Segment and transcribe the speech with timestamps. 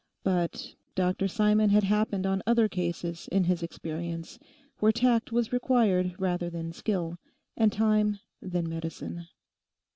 [0.23, 4.39] But Dr Simon had happened on other cases in his experience
[4.79, 7.19] where tact was required rather than skill,
[7.55, 9.27] and time than medicine.